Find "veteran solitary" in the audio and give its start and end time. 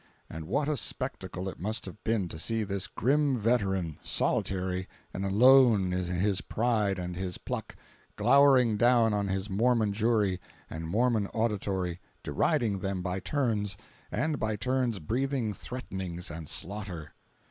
3.37-4.87